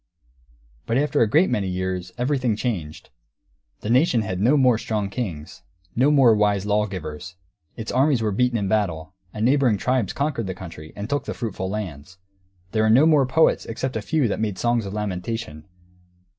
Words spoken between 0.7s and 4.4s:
But after a great many years, everything changed. The nation had